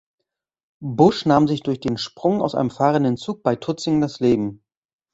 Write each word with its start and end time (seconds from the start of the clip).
Busch 0.81 1.27
nahm 1.27 1.47
sich 1.47 1.61
durch 1.61 1.79
den 1.79 1.99
Sprung 1.99 2.41
aus 2.41 2.55
einem 2.55 2.71
fahrenden 2.71 3.17
Zug 3.17 3.43
bei 3.43 3.55
Tutzing 3.55 4.01
das 4.01 4.19
Leben. 4.19 4.63